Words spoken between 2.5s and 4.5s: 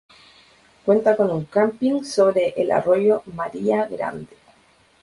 el arroyo María Grande.